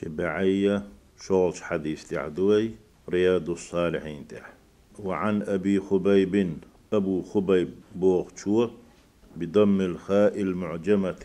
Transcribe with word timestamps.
شبعية 0.00 0.86
شولش 1.20 1.60
حديث 1.60 2.08
تعدوي 2.08 2.70
رياض 3.10 3.50
الصالحين 3.50 4.28
تح. 4.28 4.52
وعن 4.98 5.42
أبي 5.42 5.80
خبيب 5.80 6.56
أبو 6.92 7.22
خبيب 7.22 7.70
بوغتشو 7.94 8.68
بضم 9.36 9.80
الخاء 9.80 10.40
المعجمة. 10.40 11.24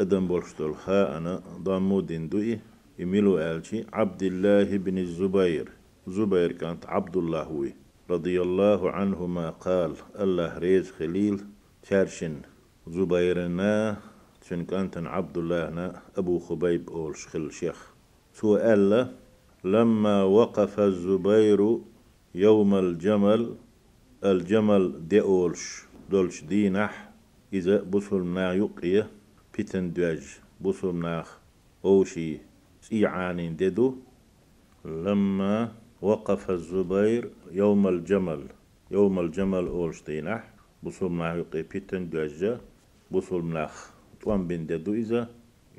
أدم 0.00 0.26
بولشتو 0.28 0.66
الخاء 0.66 1.16
أنا 1.16 1.42
ضمو 1.62 2.00
دندوئي. 2.00 2.60
يميلو 2.98 3.38
آلشي 3.38 3.84
عبد 3.92 4.22
الله 4.22 4.76
بن 4.76 4.98
الزبير. 4.98 5.68
زبير 6.06 6.52
كانت 6.52 6.86
عبد 6.86 7.16
الله 7.16 7.42
هو 7.42 7.64
رضي 8.10 8.42
الله 8.42 8.90
عنهما 8.90 9.50
قال 9.50 9.92
الله 10.20 10.58
ريز 10.58 10.90
خليل 10.90 11.40
تارشن 11.82 12.34
زبيرنا 12.86 13.96
شن 14.48 14.64
كانت 14.64 14.98
عبد 14.98 15.38
الله 15.38 15.92
أبو 16.16 16.38
خبيب 16.38 16.90
أول 16.90 17.16
شخل 17.16 17.52
شيخ. 17.52 17.93
سؤال 18.34 19.14
لما 19.64 20.22
وقف 20.22 20.80
الزبير 20.80 21.78
يوم 22.34 22.74
الجمل 22.74 23.54
الجمل 24.24 25.08
ديولش 25.08 25.82
دولش 26.10 26.42
دينح 26.44 27.10
إذا 27.52 27.82
بصل 27.82 28.22
ما 28.22 28.54
يقية 28.54 29.10
بيتن 29.56 29.92
دواج 29.92 30.22
بصل 30.60 30.94
ما 30.94 31.24
أوشي 31.84 32.38
سيعانين 32.80 33.56
ددو 33.56 33.94
لما 34.84 35.72
وقف 36.02 36.50
الزبير 36.50 37.30
يوم 37.52 37.88
الجمل 37.88 38.42
يوم 38.90 39.18
الجمل 39.18 39.66
أولش 39.66 40.02
دينح 40.02 40.50
بصل 40.82 41.10
ما 41.10 41.34
يقية 41.34 41.66
بيتن 41.72 42.10
دواج 42.10 42.58
بصل 43.10 43.42
مناخ 43.42 43.90
توان 44.20 44.46
بين 44.48 44.66
ددو 44.66 44.94
إذا 44.94 45.28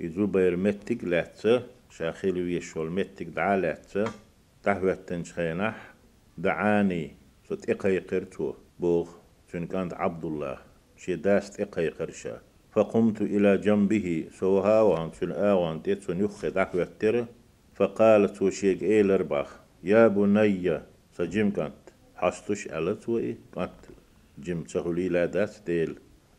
الزبير 0.01 0.55
متك 0.57 1.03
لاتسه 1.03 1.74
شاخيل 1.97 2.37
ويشول 2.37 2.91
متك 2.91 3.27
دعا 3.27 3.57
لاتسه 3.57 4.05
تهوتن 4.63 5.23
شخينح 5.23 5.93
دعاني 6.37 7.11
صوت 7.47 7.69
إقاي 7.69 7.99
قرتو 7.99 8.53
بوغ 8.79 9.09
شن 9.51 9.65
كانت 9.65 9.93
عبد 9.93 10.25
الله 10.25 10.57
شي 10.97 11.15
داست 11.15 11.61
إقاي 11.61 11.89
قرشا 11.89 12.41
فقمت 12.71 13.21
إلى 13.21 13.57
جنبه 13.57 14.27
سوها 14.39 14.81
وان 14.81 15.11
شن 15.19 15.31
آوان 15.31 15.83
تيتسون 15.83 16.19
يخي 16.19 16.49
دعوة 16.49 17.27
فقالت 17.75 18.41
وشيك 18.41 18.83
إيه 18.83 19.01
لرباخ 19.03 19.59
يا 19.83 20.07
بني 20.07 20.81
سجيم 21.17 21.51
كانت 21.51 21.83
حستش 22.15 22.67
ألت 22.67 23.09
وإيه؟ 23.09 23.37
كانت 23.55 23.79
جيم 24.39 24.63
تسهلي 24.63 25.09
لا 25.09 25.25
داس 25.25 25.59
ديل. 25.59 25.95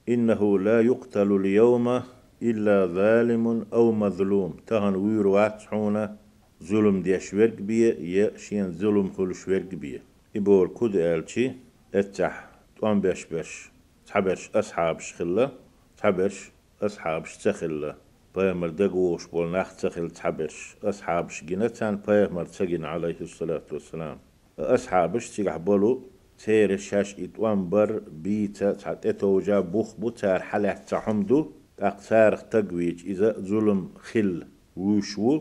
إنه 0.09 0.59
لا 0.59 0.81
يقتل 0.81 1.37
اليوم 1.37 2.03
إلا 2.43 2.87
ظالم 2.87 3.67
أو 3.73 3.93
مظلوم. 3.93 4.57
تهن 4.67 4.95
ويروات 4.95 5.63
حونا 5.63 6.17
ظلم 6.65 7.03
دي 7.03 7.21
شويرك 7.21 7.63
بيه 7.63 7.95
يا 7.95 8.37
شين 8.37 8.73
ظلم 8.73 9.11
خل 9.11 9.35
شويرك 9.35 9.75
بيه. 9.75 10.03
إبور 10.37 10.69
كود 10.69 10.97
ألشي 10.97 11.53
اتح 11.95 12.49
طوان 12.81 13.01
بش 13.01 13.25
بش 13.25 13.71
تحبش 14.07 14.51
أصحاب 14.55 15.01
شخلة 15.01 15.53
تحبش 15.97 16.51
أصحاب 16.83 17.25
تخلة 17.45 17.95
بيامر 18.37 18.69
دقوش 18.69 19.27
بول 19.27 19.49
ناخ 19.53 19.77
تخل 19.77 20.11
تحبش. 20.11 20.77
أصحاب 20.85 21.31
شجنتان 21.31 21.97
بيامر 21.97 22.45
تسجن 22.45 22.85
عليه 22.85 23.17
الصلاة 23.21 23.63
والسلام. 23.73 24.19
أصحابش 24.59 25.31
تيجح 25.31 25.57
بولو 25.57 26.03
تير 26.39 26.77
شاش 26.77 27.21
إتوان 27.21 27.69
بر 27.69 28.03
بيتا 28.09 28.73
تحت 28.73 29.07
إتوجا 29.07 29.61
بوخ 29.61 29.95
بوتار 29.95 30.41
حلح 30.43 30.77
تحمدو. 30.77 31.53
أقصار 31.81 32.37
تقويج 32.37 33.07
إذا 33.07 33.33
ظلم 33.41 33.89
خل 34.01 34.45
وشو 34.77 35.41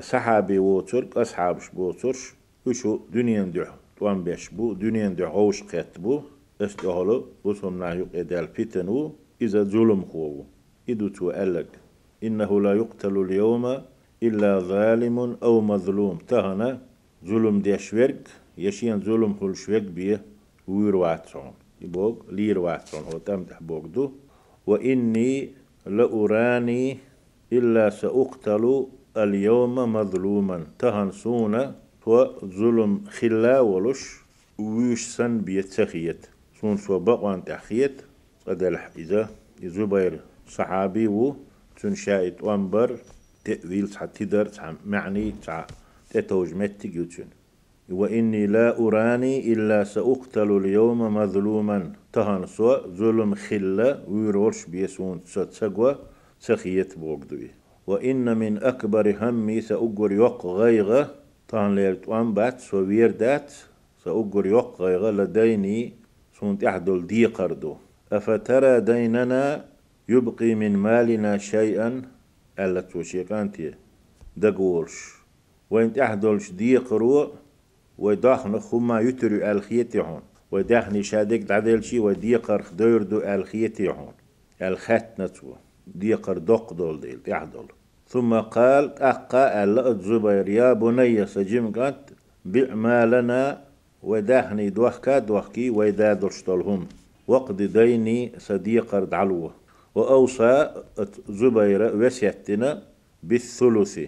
صحابي 0.00 0.58
ووترك 0.58 1.16
أصحابش 1.16 1.68
بوترش 1.68 2.34
وشو 2.66 2.98
دنيا 3.12 3.42
دح 3.42 3.74
طوان 3.98 4.24
بيش 4.24 4.48
بو 4.48 4.72
دنيا 4.72 5.08
دح 5.08 5.28
هوش 5.28 5.62
قيت 5.62 5.98
بو 5.98 6.20
استهلو 6.60 7.26
وصم 7.44 7.78
نايق 7.78 8.08
إدال 8.14 8.48
فتنو 8.48 9.12
إذا 9.42 9.62
ظلم 9.62 10.02
خوو 10.12 10.44
إدو 10.90 11.08
تو 11.08 11.30
ألق. 11.30 11.66
إنه 12.24 12.60
لا 12.60 12.74
يقتل 12.74 13.16
اليوم 13.18 13.64
إلا 14.22 14.58
ظالم 14.58 15.36
أو 15.42 15.60
مظلوم. 15.60 16.18
تهنا 16.28 16.80
ظلم 17.24 17.60
ديش 17.60 17.94
ورق 17.94 18.22
يشين 18.58 19.00
ظلم 19.00 19.34
خل 19.40 19.56
شوك 19.56 19.82
بيه 19.82 20.22
وير 20.68 20.96
واترون 20.96 21.52
يبوغ 21.80 22.14
لير 22.32 22.58
واترون 22.58 23.04
هو 23.04 23.18
تم 23.18 23.44
تحبوغ 23.44 23.86
دو. 23.86 24.10
وإني 24.66 25.50
لأراني 25.86 26.98
إلا 27.52 27.90
سأقتل 27.90 28.86
اليوم 29.16 29.92
مظلوما. 29.92 30.66
تهن 30.78 31.10
سونا 31.10 31.74
تو 32.04 32.40
ظلم 32.44 33.04
خلا 33.10 33.60
ولش 33.60 34.02
ويش 34.58 35.06
سن 35.06 35.38
بيتسخيت 35.38 36.26
سون 36.60 36.76
سو 36.76 36.98
بقوان 36.98 37.44
تحخيت 37.44 38.02
قدلح 38.46 38.90
إذا 38.98 39.28
زبير 39.62 40.20
صحابي 40.48 41.08
و 41.08 41.36
تنشايت 41.80 42.42
وانبر 42.42 42.96
تأويل 43.44 43.88
تدر 43.88 44.48
معني 44.86 45.34
تتوج 46.10 46.54
متك 46.54 46.94
يوتشن 46.94 47.28
وإني 47.90 48.46
لا 48.46 48.78
أراني 48.78 49.52
إلا 49.52 49.84
سأقتل 49.84 50.56
اليوم 50.56 51.14
مظلوما. 51.14 51.92
تهان 52.12 52.46
سوى 52.46 52.80
ظلم 52.86 53.34
خلة 53.34 54.04
ويرورش 54.08 54.66
بيسون 54.66 55.24
تسقوى 55.24 55.98
سخيت 56.40 56.98
بوغدوي 56.98 57.50
وإن 57.86 58.36
من 58.36 58.62
أكبر 58.62 59.16
همي 59.20 59.60
سأقر 59.60 60.12
يق 60.12 60.46
غيغة. 60.46 61.14
تهان 61.48 61.74
ليرت 61.74 62.08
بات 62.08 62.60
سو 62.60 62.76
ويردات 62.78 63.52
سأقر 64.04 64.46
يق 64.46 64.82
غيغة 64.82 65.10
لديني 65.10 65.92
سونت 66.40 66.64
أحدل 66.64 67.06
دي 67.06 67.26
قردو 67.26 67.76
أفترى 68.12 68.80
ديننا 68.80 69.64
يبقي 70.08 70.54
من 70.54 70.76
مالنا 70.76 71.38
شيئا؟ 71.38 72.02
ألا 72.58 72.80
توشيكانتي 72.80 73.74
دقولش 74.36 75.14
وين 75.70 75.92
تحدلش 75.92 76.50
دي 76.50 76.76
قروء 76.76 77.32
وداخن 77.98 78.58
خما 78.58 79.00
يترو 79.00 79.36
الخيتي 79.36 80.00
هون 80.00 80.22
وداخن 80.52 81.02
شادك 81.02 81.38
دعدل 81.38 81.82
شي 81.82 81.98
وديقر 81.98 82.62
خدير 82.62 83.02
دو 83.02 83.18
الخيتي 83.18 83.88
هون 83.88 84.12
ألخت 84.62 85.20
نتو 85.20 85.52
ديقر 85.86 86.38
دق 86.38 86.72
دول 86.72 87.00
ديل 87.00 87.18
يحدل 87.26 87.66
ثم 88.08 88.34
قال 88.40 89.02
أقا 89.02 89.64
ألا 89.64 89.88
الزبير 89.88 90.48
يا 90.48 90.72
بني 90.72 91.26
سجم 91.26 91.70
قد 91.70 92.10
بإعمالنا 92.44 93.66
وداهني 94.02 94.70
دوحكا 94.70 95.18
دوحكي 95.18 95.70
ويدا 95.70 96.12
درشتلهم 96.12 96.86
وقد 97.28 97.62
ديني 97.62 98.32
صديقر 98.38 99.04
دعلوه. 99.04 99.50
وأوصى 99.94 100.70
زبير 101.28 101.96
وسيتنا 101.96 102.82
بالثلث 103.22 104.00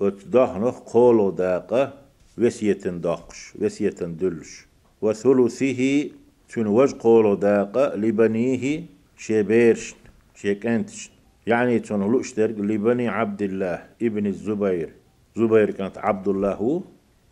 وتدهنخ 0.00 0.78
قولو 0.78 1.30
داقة. 1.30 1.92
وسيتن 2.38 3.00
داقش 3.00 3.52
وسيتن 3.60 4.16
دلش. 4.16 4.66
وثلثه 5.02 6.10
تن 6.48 6.66
وج 6.66 6.92
قولو 6.92 7.34
داقة؟ 7.34 7.96
لبنيه 7.96 8.84
شبيرش 9.16 9.94
شيكانتش 10.34 11.10
يعني 11.46 11.78
تن 11.78 12.00
لؤشتر 12.00 12.50
لبني 12.50 13.08
عبد 13.08 13.42
الله 13.42 13.86
ابن 14.02 14.26
الزبير. 14.26 14.92
زبير 15.36 15.70
كانت 15.70 15.98
عبد 15.98 16.28
الله 16.28 16.54
هو 16.54 16.82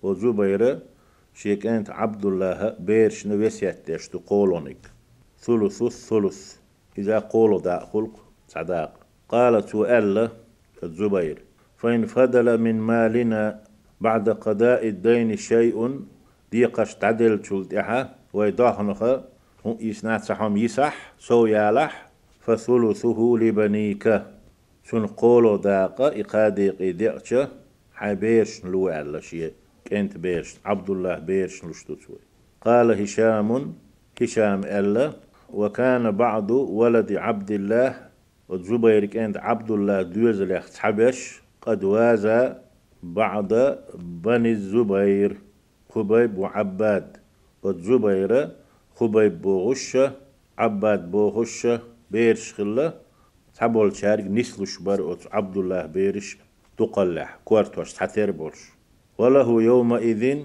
وزبير 0.03 0.79
شيكانت 1.35 1.91
عبد 1.91 2.27
الله 2.27 2.77
بيرش 2.79 3.27
نوسيتش 3.27 4.09
تقولونك 4.09 4.91
ثلث 5.39 5.83
الثلث. 5.83 6.57
إذا 6.99 7.19
قولوا 7.19 7.61
دا 7.61 7.79
خلق 7.93 8.25
صداق. 8.49 9.07
قالت 9.29 9.75
وألا 9.75 10.31
الزبير 10.83 11.43
فإن 11.77 12.07
فضل 12.07 12.61
من 12.61 12.81
مالنا 12.81 13.66
بعد 14.01 14.29
قضاء 14.29 14.89
الدين 14.89 15.37
شيء 15.37 16.01
دي 16.53 16.65
قش 16.65 16.95
تعدل 16.95 17.43
تشلتها 17.43 18.15
ويدهنخ 18.33 19.05
يسنات 19.81 20.25
سحم 20.25 20.57
يسح 20.57 21.15
سو 21.19 21.47
يالح 21.47 22.07
فثلثه 22.41 23.37
لبنيك. 23.41 24.23
سن 24.85 25.07
قولو 25.07 25.57
داقة 25.57 26.21
إقادي 26.21 26.71
قيديقش 26.71 27.35
حبيرش 27.95 28.65
لو 28.65 28.89
على 28.89 29.23
شيء 29.23 29.53
كنت 29.87 30.19
بيرش 30.19 30.57
عبد 30.65 30.91
الله 30.91 31.19
بيرش 31.19 31.65
لشتوتوي 31.65 32.19
قال 32.61 33.03
هشام 33.03 33.75
هشام 34.23 34.61
ألا 34.65 35.13
وكان 35.53 36.11
بعض 36.11 36.51
ولد 36.51 37.13
عبد 37.13 37.51
الله 37.51 38.09
وزبير 38.49 39.05
كانت 39.05 39.37
عبد 39.37 39.71
الله 39.71 40.03
دوز 40.03 40.53
حبش 40.79 41.43
قد 41.63 41.85
وازى 41.85 42.55
بعض 43.15 43.49
بني 43.99 44.51
الزبير 44.51 45.37
خبيب 45.91 46.39
وعباد 46.39 47.17
والزبير 47.63 48.51
خبيب 48.95 49.43
بوغشة 49.43 50.13
عباد 50.59 51.11
بوغشة 51.11 51.81
بيرش 52.11 52.53
خلا 52.55 52.95
تبول 53.55 53.97
شارك 53.97 54.25
نسل 54.25 54.67
شبر 54.67 55.19
عبد 55.33 55.57
الله 55.57 55.87
بيرش 55.87 56.39
تقلح 56.79 57.39
كورتوش 57.45 57.93
تحتير 57.93 58.31
بولش 58.31 58.61
وله 59.19 59.63
يومئذ 59.63 60.39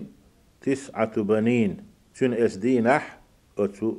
تسعة 0.62 1.22
بنين 1.22 1.78
تن 2.16 2.34
إس 2.34 2.56
دينح 2.56 3.20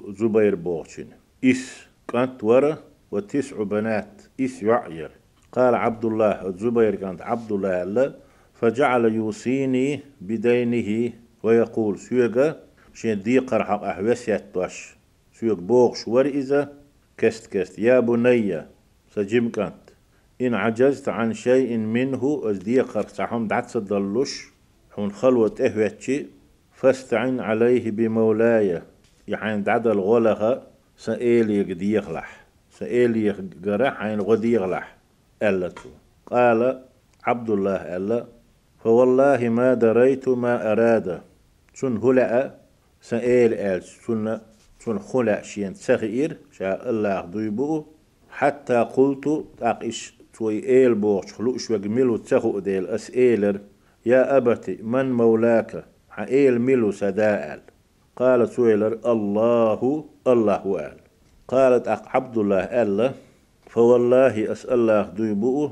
زبير 0.09 0.55
بوغشن 0.55 1.07
إس 1.45 1.87
كانت 2.09 2.45
ورا 2.45 2.79
وتسع 3.11 3.63
بنات 3.63 4.23
إس 4.41 4.63
يعير. 4.63 5.11
قال 5.53 5.75
عبد 5.75 6.05
الله 6.05 6.47
الزبير 6.47 6.95
كانت 6.95 7.23
عبد 7.23 7.53
الله 7.53 8.15
فجعل 8.63 9.05
يوصيني 9.05 10.01
بدينه 10.21 11.13
ويقول 11.43 11.99
سيغا 11.99 12.57
شين 12.95 13.21
دي 13.21 13.39
قرح 13.39 13.71
أحوسيات 13.71 14.45
توش 14.55 14.95
سيغ 15.33 15.55
بوغش 15.55 16.09
ور 16.09 16.27
إذا 16.27 16.73
كست 17.19 17.47
كست. 17.47 17.79
يا 17.79 18.01
بني 18.01 18.63
سجم 19.15 19.49
كانت. 19.49 19.75
إن 20.41 20.55
عجزت 20.55 21.09
عن 21.09 21.35
شيء 21.35 21.77
منه 21.77 22.43
أز 22.45 22.59
دي 22.59 22.81
قرح 22.81 23.37
دعت 23.37 23.71
صدلوش. 23.71 24.53
حون 24.91 25.13
خلوة 25.13 25.55
إهوتشي 25.61 26.27
فاستعن 26.73 27.41
عليه 27.41 27.91
بمولاي. 27.91 28.83
يعني 29.29 29.63
دعد 29.63 29.87
الغلغة 29.87 30.67
سئيلي 30.97 31.63
ديغلح 31.63 32.45
سئيلي 32.71 33.31
قرح 33.65 34.03
عين 34.03 34.21
غديغلح 34.21 34.97
ألتو 35.43 35.89
قال 36.27 36.83
عبد 37.25 37.51
الله 37.51 37.97
ألا 37.97 38.42
فوالله 38.83 39.49
ما 39.49 39.75
دريت 39.75 40.29
ما 40.29 40.73
أراد. 40.73 41.21
شن 41.75 41.97
هلأ 41.97 42.55
سئيل 43.01 43.55
أل 43.55 43.83
شن 43.83 44.41
شن 44.85 44.99
خلع 44.99 45.43
شين 45.43 45.75
سخير 45.75 46.37
شاء 46.53 46.91
الله 46.91 47.21
ضيبو. 47.21 47.85
حتى 48.31 48.79
قلت 48.97 49.45
تاقش 49.59 50.15
توي 50.35 50.69
إيل 50.69 50.95
بوش 50.95 51.33
خلوش 51.33 51.71
وجملو 51.71 52.17
تسخو 52.17 52.59
ديل 52.59 52.87
أسئلر 52.87 53.61
يا 54.07 54.37
أبتي 54.37 54.79
من 54.83 55.13
مولاك؟ 55.13 55.85
حئيل 56.11 56.61
ملو 56.61 56.91
سداءل. 56.93 57.61
قال 58.17 58.49
سويلر 58.49 58.99
الله 59.07 60.05
الله 60.27 60.67
وال 60.67 60.97
قالت 61.49 61.89
أق 61.89 62.05
عبد 62.09 62.39
الله 62.39 62.65
ألا 62.83 63.13
فوالله 63.71 64.53
أسأل 64.53 64.75
الله 64.75 65.03
ديبو 65.03 65.71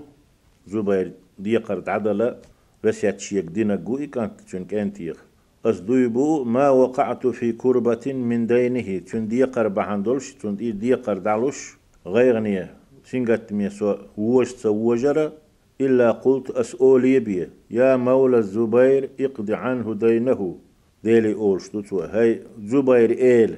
زبير 0.66 1.12
ديقر 1.38 1.82
عدلا. 1.86 2.36
بس 2.84 3.04
يتشيك 3.04 3.44
دينا 3.44 3.82
قوي 3.86 4.06
كانت 4.06 4.40
تشن 4.40 4.64
كانتيغ 4.64 5.16
أس 5.64 5.80
ديبو 5.80 6.44
ما 6.44 6.68
وقعت 6.70 7.26
في 7.26 7.52
كربة 7.52 8.12
من 8.12 8.46
دينه. 8.46 8.98
تشن 8.98 9.28
ديقر 9.28 9.68
بحندلش 9.68 10.32
تشن 10.32 10.56
ديقر 10.56 11.18
دعلوش. 11.18 11.78
غيرني 12.06 12.66
سنجت 13.04 13.52
ميسو 13.52 13.94
ووش 14.16 14.52
تسوجر 14.52 15.32
إلا 15.80 16.10
قلت 16.10 16.50
أسؤولي 16.50 17.18
بي 17.20 17.48
يا 17.70 17.96
مولى 17.96 18.38
الزبير 18.38 19.10
اقضي 19.20 19.54
عنه 19.54 19.94
دينه. 19.94 20.58
ديلي 21.04 21.34
أول 21.34 21.60
شتوتو 21.60 22.00
هاي 22.00 22.42
زبير 22.64 23.10
إيل. 23.10 23.56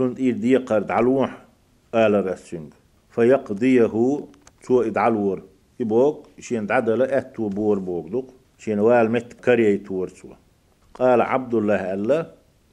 إير 0.00 0.36
دي 0.36 0.56
قرد 0.56 0.90
علوح 0.90 1.44
آل 1.94 2.26
رسنج 2.26 2.72
فيقضيه 3.10 3.92
تو 4.64 4.82
إدعلور. 4.82 5.42
يبوك 5.80 6.26
شين 6.38 6.66
دعدل 6.66 7.02
أتو 7.02 7.48
بور 7.48 7.78
بوك 7.78 8.08
دوك. 8.08 8.28
شين 8.62 8.78
وال 8.78 9.10
مت 9.12 9.32
كري 9.44 9.78
تور 9.78 10.08
سوا 10.08 10.36
قال 10.94 11.20
عبد 11.20 11.54
الله 11.54 11.94
ألا 11.94 12.20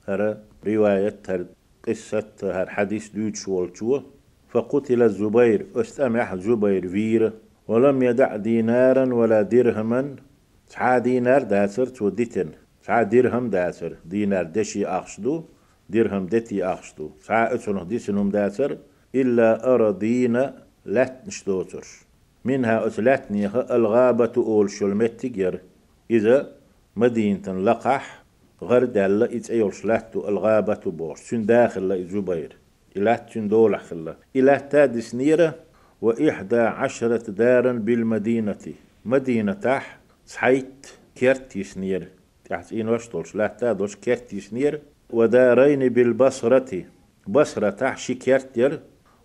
هر 0.07 0.38
رواية 0.68 1.19
هر 1.30 1.45
قصة 1.88 2.31
هر 2.44 2.69
حديث 2.69 3.06
دوت 3.16 3.36
شوال 3.36 4.04
فقتل 4.50 5.01
الزبير 5.04 5.66
استمع 5.75 6.36
زبير 6.36 6.88
فير 6.88 7.34
ولم 7.68 8.04
يدع 8.04 8.36
دينارا 8.36 9.13
ولا 9.13 9.42
درهما. 9.42 10.16
سعى 10.68 11.00
دينار 11.00 11.44
داسر 11.44 11.86
توديتن 11.86 12.50
سعى 12.86 13.06
درهم 13.06 13.50
داسر. 13.50 13.92
دينار 14.06 14.44
دشي 14.44 14.86
أخشدو 14.86 15.44
درهم 15.90 16.25
دتي 16.25 16.66
أخشدو. 16.66 17.12
سعى 17.28 17.54
أتسنه 17.54 17.83
ديسنهم 17.83 18.30
داسر. 18.30 18.78
إلا 19.16 19.74
أرضين 19.74 20.36
لات 20.86 21.28
نشدوتر 21.28 21.86
منها 22.45 22.88
أتلاتنيها 22.88 23.75
الغابة 23.75 24.31
أول 24.38 24.69
شلمتجر 24.69 25.60
إذا 26.12 26.51
مدينة 26.95 27.48
لقح 27.48 28.24
غرد 28.63 28.98
الله 28.98 29.25
إتأيول 29.25 29.74
شلاتو 29.74 30.27
الغابة 30.27 30.83
بوش. 30.86 31.19
سن 31.19 31.45
داخل 31.45 32.07
زبير 32.07 32.56
إلا 32.98 33.15
تن 33.15 33.48
دولح 33.48 33.83
خلا. 33.83 34.15
إلا 34.36 34.57
تادس 34.57 35.15
نيرة 35.15 35.56
وإحدى 36.01 36.59
عشرة 36.59 37.31
دارا 37.31 37.71
بالمدينة. 37.71 38.65
مدينة 39.06 39.54
تح 39.54 40.00
صحيت 40.25 40.88
كيرتيس 41.15 41.77
نير. 41.77 42.07
تحت 42.50 42.74
إن 42.74 42.89
وشتولش 42.89 43.36
لا 43.36 43.48
تادوش 43.48 43.95
كيرتيس 43.95 44.54
نير. 44.54 44.81
ودارين 45.09 45.89
بالبصرة. 45.89 46.83
بصرة 47.27 47.69
تح 47.69 47.98
شكيرتير 47.98 48.80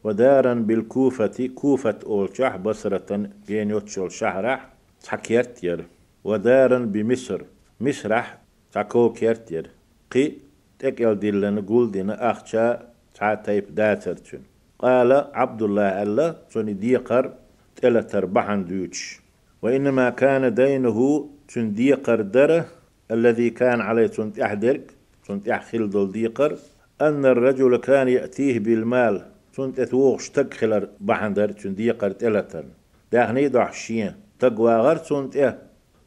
ودارا 0.05 0.55
بالكوفة. 0.55 1.50
كوفة 1.55 1.99
أولشح 2.06 2.56
بصرة 2.56 3.31
جينيوتشول 3.46 4.12
شهرح 4.12 4.73
تحكيرتير 5.02 5.84
ودارا 6.24 6.78
بمصر. 6.78 7.42
مصرح 7.80 8.38
تاكو 8.72 9.12
كيرتير. 9.12 9.70
قي 10.12 10.32
تكيل 10.78 11.19
ديلن 11.19 11.60
قول 11.60 11.90
دينا 11.90 12.30
أخشا 12.30 12.92
تا 13.14 13.34
تايب 13.34 13.74
داترتون 13.74 14.42
قال 14.78 15.12
عبد 15.12 15.62
الله 15.62 16.02
ألا 16.02 16.36
سوني 16.50 16.72
ديقر 16.72 17.32
تلتر 17.76 18.24
بحن 18.24 18.64
ديوتش 18.64 19.20
وإنما 19.62 20.10
كان 20.10 20.54
دينه 20.54 21.28
تن 21.48 21.74
ديقر 21.74 22.20
دره 22.20 22.66
الذي 23.10 23.50
كان 23.50 23.80
عليه 23.80 24.06
تنت 24.06 24.38
أحدرك 24.38 24.86
تنت 25.26 25.48
أحخل 25.48 25.90
دول 25.90 26.12
ديقر 26.12 26.56
أن 27.00 27.26
الرجل 27.26 27.76
كان 27.76 28.08
يأتيه 28.08 28.58
بالمال 28.58 29.26
تنت 29.54 29.80
أتوغش 29.80 30.28
تكخلر 30.28 30.88
بحندر 31.00 31.52
تن 31.52 31.74
ديقر 31.74 32.10
تلتر 32.10 32.64
داخني 33.12 33.48
دحشين 33.48 34.12
تقوى 34.38 34.74
غر 34.74 34.96
تنت 34.96 35.36
إيه 35.36 35.58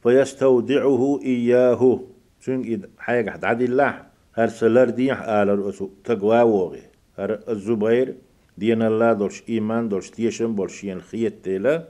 فيستودعه 0.05 1.19
إياه. 1.25 1.99
إد 2.47 2.89
حاجة 2.97 3.39
عدي 3.43 3.65
الله. 3.65 4.03
هرسلر 4.35 4.89
ديح 4.89 5.21
آل 5.21 5.47
رؤسو 5.59 5.89
تقوى 6.03 6.41
وغي 6.41 6.81
هر 7.17 7.39
الزبير 7.49 8.15
دين 8.57 8.81
الله 8.81 9.13
دولش 9.13 9.43
إيمان 9.49 9.89
دولش 9.89 10.09
تيشن 10.09 10.55
بولشين 10.55 11.01
خيت 11.01 11.43
تيلا. 11.43 11.87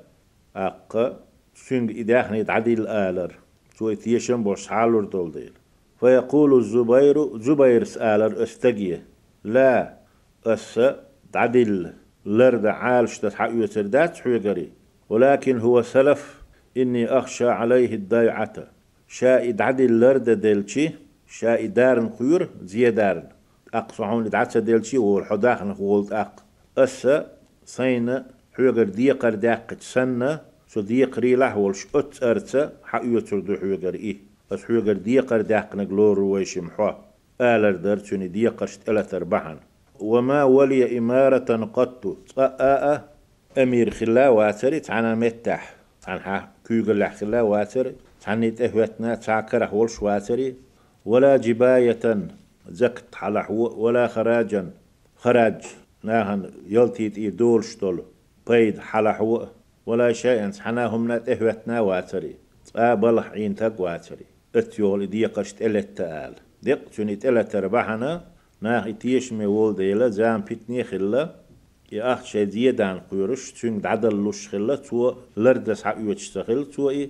أقا 0.55 1.19
سنگ 1.55 1.99
إداخني 1.99 2.43
تعديل 2.43 2.87
آلر 2.87 3.31
سو 3.77 3.93
تيشن 3.93 4.43
بولش 4.43 4.67
حالور 4.67 5.03
دول 5.03 5.31
ديل. 5.31 5.53
فيقول 5.99 6.57
الزبير 6.57 7.37
زبير 7.39 7.83
سآلر 7.83 8.43
استجيه 8.43 9.05
لا 9.43 9.97
أس 10.45 10.79
تعديل 11.33 11.93
لرد 12.25 12.65
عالش 12.65 13.17
تتحق 13.19 13.51
يسردات 13.53 14.17
حوغري 14.17 14.71
ولكن 15.09 15.59
هو 15.59 15.81
سلف. 15.81 16.34
إني 16.77 17.05
أخشى 17.05 17.49
عليه 17.49 17.95
الضيعة. 17.95 18.53
شاء 19.07 19.51
تعديل 19.51 19.99
لرد 19.99 20.29
ديلشي 20.29 20.89
شاء 21.27 21.65
دارن 21.65 22.09
خير 22.19 22.49
زيادارن 22.63 23.23
أقصعون 23.73 24.29
دعتش 24.29 24.57
ديلشي 24.57 24.97
والحداخن 24.97 25.73
خولت 25.73 26.11
أق. 26.11 26.43
أسا 26.77 27.31
سينا 27.65 28.25
حوغر 28.53 28.83
ديقر 28.83 29.35
داقت 29.35 29.81
سنة 29.81 30.39
سو 30.67 30.81
ديقري 30.81 31.35
لحولش 31.35 31.87
أت 31.95 32.23
أرتا 32.23 32.71
حقيوتر 32.83 33.39
دو 33.39 33.55
حوغر 33.55 33.93
إيه. 33.93 34.17
أس 34.51 34.65
حوغر 34.65 34.93
ديقر 34.93 35.41
داق 35.41 35.75
نقلور 35.75 36.19
ويش 36.19 36.57
محوا. 36.57 36.91
آلر 37.41 37.71
درتوني 37.71 38.27
ديقرشت 38.27 38.89
ألا 38.89 39.01
تربحن 39.01 39.57
وما 39.99 40.43
ولي 40.43 40.97
إمارة 40.97 41.69
قط 41.73 42.17
أمير 43.57 43.89
خلا 43.89 44.29
واتري 44.29 44.79
تعنا 44.79 45.15
متح. 45.15 45.75
تعنا 46.01 46.54
كيغل 46.67 46.99
لح 46.99 47.15
خلا 47.15 47.41
واتري 47.41 47.95
تعنا 48.21 48.49
تهوتنا 48.49 49.15
تعكره 49.15 49.73
ولش 49.73 50.01
واتري 50.01 50.55
ولا 51.05 51.37
جباية 51.37 52.27
زكت 52.69 53.15
على 53.15 53.45
ولا 53.49 54.07
خراجا 54.07 54.71
خراج 55.15 55.61
ناهن 56.03 56.51
يلتيت 56.67 57.17
إي 57.17 57.29
دول 57.29 57.63
شتول 57.63 58.03
بيد 58.47 58.79
حلحو 58.79 59.45
ولا 59.85 60.13
شيء 60.13 60.51
حناهم 60.51 61.07
نات 61.07 61.29
إهوتنا 61.29 61.79
واتري. 61.79 62.35
تقابل 62.65 63.19
حين 63.21 63.55
تق 63.55 63.81
واتري. 63.81 64.25
اتيول 64.55 65.07
دي 65.09 65.25
قشت 65.25 65.61
إلت 65.61 65.97
تآل 65.97 66.33
دق 66.63 66.79
شني 66.91 67.15
تلت 67.15 67.55
ربحنا 67.55 68.21
ناه 68.61 68.89
إتيش 68.89 69.33
ميول 69.33 69.75
ديلا 69.75 70.07
زام 70.07 70.41
بيتني 70.41 70.83
خلا. 70.83 71.35
يا 71.91 72.13
أخ 72.13 72.23
شيء 72.23 72.49
زيادان 72.49 72.99
قيرش 73.11 73.51
تشون 73.51 73.81
دعدل 73.81 74.15
لوش 74.15 74.49
خلا 74.49 74.75
تو 74.75 75.15
لردس 75.37 75.83
حقيوش 75.83 76.29
تخل 76.29 76.65
تو 76.71 76.89
إيه 76.89 77.09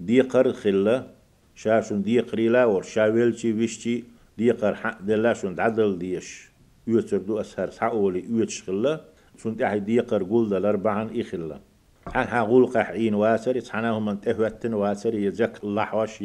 دي 0.00 0.20
قر 0.20 0.52
خلا 0.52 1.06
شاشون 1.54 2.02
دي 2.02 2.20
قريلا 2.20 2.64
ور 2.64 2.82
شاويلشي 2.82 3.52
ويشتي 3.52 4.04
دي 4.38 4.50
قر 4.50 4.74
حق 4.74 5.02
دلاشون 5.02 5.54
دعدل 5.54 5.98
ديش. 5.98 6.56
يوتر 6.86 7.18
دو 7.18 7.40
أسهر 7.40 7.70
سعولي 7.70 8.24
يوتش 8.30 8.62
خلا 8.62 9.00
سنت 9.38 9.62
أحد 9.62 9.84
ديقر 9.84 10.22
قول 10.22 10.48
دل 10.48 10.66
أربعا 10.66 11.10
إخلا 11.20 11.60
عن 12.06 12.26
حقول 12.26 12.66
قحين 12.66 13.14
واسر 13.14 13.56
يتحناهم 13.56 14.04
من 14.04 14.20
تهوتن 14.20 14.74
واسر 14.74 15.14
يزك 15.14 15.64
الله 15.64 15.94
وش 15.94 16.24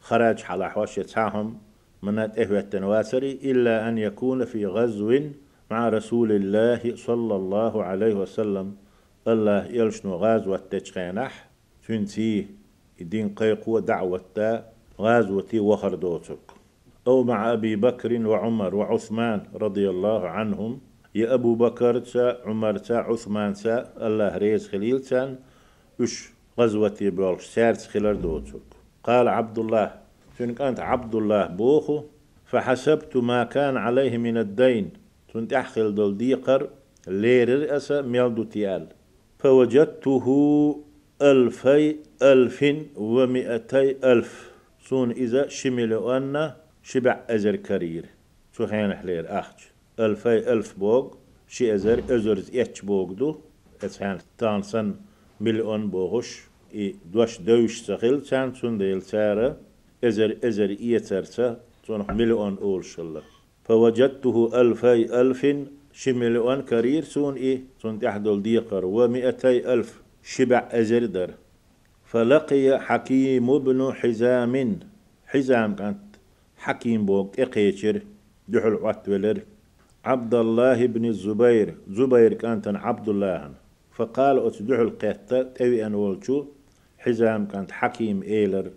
خرج 0.00 0.42
حلا 0.42 0.78
وش 0.78 0.98
يتحاهم 0.98 1.58
من 2.02 2.32
تهوتن 2.32 2.82
واسر 2.82 3.22
إلا 3.22 3.88
أن 3.88 3.98
يكون 3.98 4.44
في 4.44 4.66
غزو 4.66 5.20
مع 5.70 5.88
رسول 5.88 6.32
الله 6.32 6.96
صلى 6.96 7.36
الله 7.36 7.84
عليه 7.84 8.14
وسلم. 8.14 8.76
الله 9.28 9.64
يلشنو 9.64 10.14
غازوة 10.14 10.62
تشخينح 10.70 11.48
تنتي 11.88 12.46
الدين 13.00 13.28
قيقوة 13.34 13.80
دعوة 13.80 14.64
وخر 15.54 15.94
دوتك. 15.94 16.38
أو 17.06 17.24
مع 17.24 17.52
أبي 17.52 17.76
بكر 17.76 18.26
وعمر 18.26 18.74
وعثمان 18.74 19.42
رضي 19.54 19.90
الله 19.90 20.28
عنهم. 20.28 20.80
يا 21.14 21.34
أبو 21.34 21.54
بكر 21.54 21.98
تا 21.98 22.40
عمر 22.46 22.78
تا 22.78 22.94
عثمان 22.94 23.52
تا 23.52 24.06
الله 24.06 24.36
ريز 24.36 24.68
خليل 24.68 25.00
تان 25.00 25.38
وش 26.00 26.32
غزوة 26.58 26.98
بولش 27.00 27.46
سارت 27.46 27.80
خلال 27.82 28.22
دوتك. 28.22 28.68
قال 29.04 29.28
عبد 29.28 29.58
الله 29.58 29.94
شن 30.38 30.54
كانت 30.54 30.80
عبد 30.80 31.14
الله 31.14 31.46
بوخو؟ 31.46 32.02
فحسبت 32.44 33.16
ما 33.16 33.44
كان 33.44 33.76
عليه 33.76 34.18
من 34.18 34.36
الدين. 34.36 34.90
تنت 35.34 35.52
أحخل 35.52 35.94
دول 35.94 36.18
ديقر 36.18 36.68
لير 37.08 37.70
رأسا 37.70 38.02
ميلدو 38.02 38.44
تيال. 38.44 38.86
فوجدته 39.38 40.26
ألفي 41.22 41.96
ألف 42.22 42.64
ومئتي 42.96 43.96
ألف. 44.04 44.50
سون 44.80 45.10
إذا 45.10 45.48
شمل 45.48 45.92
أن 45.92 46.52
شبع 46.82 47.24
أزر 47.30 47.56
كرير. 47.56 48.04
شو 48.52 48.66
خين 48.66 48.94
حلير 48.94 49.38
أخج. 49.38 49.60
ألفي 50.00 50.52
ألف 50.52 50.78
بوغ 50.78 51.14
شي 51.48 51.74
أزر 51.74 52.02
أزرز 52.10 52.56
إتش 52.56 52.80
بوغ 52.80 53.12
دو. 53.12 53.36
أتحان 53.82 54.18
تانسن 54.38 54.94
مليون 55.40 55.90
بوغش. 55.90 56.40
إي 56.74 56.94
دوش 57.12 57.40
دوش 57.40 57.80
سخيل. 57.80 58.22
تان 58.22 58.54
سون 58.54 58.78
ديل 58.78 59.02
سارة. 59.02 59.56
أزر 60.04 60.36
أزر 60.44 60.70
إيترتا 60.80 61.60
سون 61.86 62.06
مليون 62.10 62.58
أول 62.62 62.84
شلا 62.84 63.37
فوجدته 63.68 64.60
ألفي 64.60 65.20
ألف 65.20 65.46
شملون 65.92 66.62
كرير 66.62 67.04
سون 67.04 67.34
إيه؟ 67.34 67.60
سون 67.82 67.98
تحدل 67.98 68.42
ديقر 68.42 68.84
ومئتي 68.84 69.72
ألف 69.72 70.02
شبع 70.22 70.68
أزردر 70.72 71.30
فلقي 72.04 72.80
حكيم 72.80 73.58
بن 73.58 73.92
حزام. 73.92 74.78
حزام 75.26 75.74
كانت 75.76 76.00
حكيم 76.56 77.06
بوك 77.06 77.40
إقيتر 77.40 78.02
دحل 78.48 78.74
واتولر 78.74 79.38
عبد 80.04 80.34
الله 80.34 80.86
بن 80.86 81.04
الزبير 81.04 81.74
زبير 81.90 82.32
كانت 82.34 82.68
عبد 82.68 83.08
الله. 83.08 83.50
فقال 83.92 84.46
أتدحل 84.46 84.90
قيتة 84.90 85.42
تبي 85.42 85.86
أن 85.86 85.94
ولشو 85.94 86.44
حزام 86.98 87.46
كانت 87.46 87.70
حكيم 87.72 88.22
إيلر. 88.22 88.70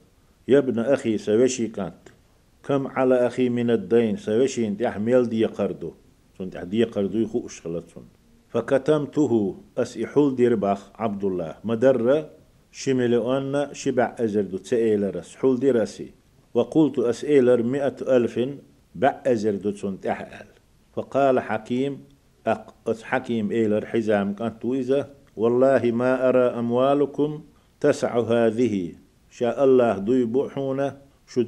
يا 0.48 0.58
ابن 0.58 0.80
أخي 0.80 1.18
سوشي 1.18 1.68
كانت 1.68 2.11
كم 2.64 2.88
على 2.88 3.28
أخي 3.28 3.50
من 3.50 3.70
الدين؟ 3.70 4.18
سوشي 4.18 4.68
انت 4.68 4.82
أحمل 4.82 5.30
دي 5.30 5.46
قردو. 5.46 5.92
سنت 6.38 6.58
دي 6.58 6.84
قردو 6.84 7.18
يخوش 7.18 7.68
غلطون 7.68 8.06
فكتمته 8.50 9.56
أسئحول 9.78 10.36
ديرباخ 10.36 10.92
عبد 10.96 11.24
الله 11.24 11.56
مدرة 11.64 12.30
شمل 12.72 13.14
أن 13.14 13.74
شبع 13.74 14.16
أزردو 14.20 14.58
تسئيل 14.58 15.16
رس. 15.16 15.36
حول 15.36 15.60
دي 15.60 15.72
رسي. 15.72 16.12
وقلت 16.54 17.00
أسئيلر 17.00 17.64
مئة 17.64 17.96
ألف 18.18 18.40
بع 18.96 19.22
أزردو 19.26 19.76
سنت 19.76 20.06
أحال 20.06 20.48
فقال 20.94 21.40
حكيم 21.40 22.04
أق 22.48 22.96
حكيم 23.04 23.52
إيلر 23.52 23.86
حزام 23.86 24.34
كانت 24.34 24.66
ويزة 24.66 25.08
والله 25.38 25.92
ما 25.92 26.30
أرى 26.30 26.46
أموالكم 26.60 27.44
تسع 27.80 28.20
هذه. 28.20 28.94
شاء 29.32 29.64
الله 29.64 29.98
ضيبوحونا 29.98 31.02
شو 31.28 31.42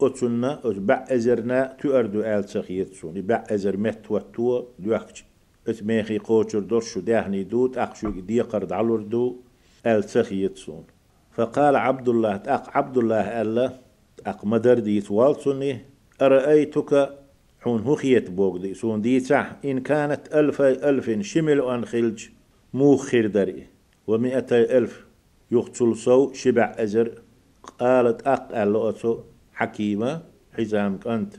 داخني 0.00 0.10
أتسنا 0.10 0.60
أتبع 0.64 1.04
أزرنا 1.08 1.76
تؤردو 1.80 2.20
آل 2.20 2.48
سخيت 2.48 2.94
سوني 2.94 3.20
بع 3.20 3.44
أزر 3.50 3.76
مت 3.76 4.10
وتو 4.10 4.64
دوكش 4.78 5.24
أت 5.68 5.82
ميخي 5.82 6.18
قوشر 6.18 6.60
دور 6.60 6.80
شو 6.80 7.00
داهني 7.00 7.44
دوت 7.44 7.78
أخشو 7.78 8.10
دي 8.10 8.40
قرد 8.40 8.72
علور 8.72 9.02
دو 9.02 9.36
آل 9.86 10.04
سخيت 10.04 10.56
سون 10.58 10.84
فقال 11.32 11.76
عبد 11.76 12.08
الله 12.08 12.34
أق 12.34 12.76
عبد 12.76 12.98
الله 12.98 13.42
ألا 13.42 13.72
أق 14.26 14.44
مدر 14.44 14.78
دي 14.78 15.00
توالسوني 15.00 15.80
أرأيتك 16.22 17.18
حون 17.60 17.80
هو 17.80 17.94
خيت 17.94 18.30
بوغ 18.30 18.56
دي؟ 18.56 18.74
سون 18.74 19.00
دي 19.02 19.20
تح 19.20 19.56
إن 19.64 19.80
كانت 19.80 20.34
ألف 20.34 20.62
ألف 20.62 21.10
شمل 21.20 21.60
أن 21.60 21.84
خلج 21.84 22.28
مو 22.74 22.96
خير 22.96 23.26
دري 23.26 23.66
ومئتي 24.06 24.78
ألف 24.78 25.06
يقتل 25.50 25.96
سو 25.96 26.32
شبع 26.32 26.74
أزر. 26.78 27.22
قالت 27.78 28.26
أق 28.26 28.58
ألا 28.62 28.88
أتو 28.88 29.18
حكيمة 29.56 30.22
حزام 30.56 30.98
أنت 31.06 31.34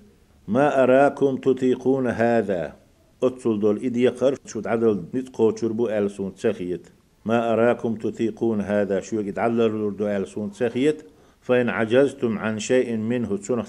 ما 0.48 0.84
أراكم 0.84 1.38
تطيقون 1.38 2.08
هذا؟ 2.08 2.76
أتصل 3.24 3.60
دول 3.60 3.86
إدي 3.86 4.04
يقر 4.04 4.36
شو 4.46 4.62
تعدل 4.62 5.06
نتقو 5.14 5.52
تشربو 5.52 5.88
ألسون 5.88 6.36
تسخيت. 6.36 6.88
ما 7.26 7.54
أراكم 7.54 7.96
تطيقون 7.96 8.62
هذا؟ 8.62 9.00
شو 9.00 9.20
يتعلل 9.20 9.96
دو 9.98 10.08
ألسون 10.08 10.52
تسخيت؟ 10.52 11.04
فإن 11.42 11.70
عجزتم 11.70 12.38
عن 12.38 12.60
شيء 12.60 12.98
منه 12.98 13.38
تسونح 13.38 13.66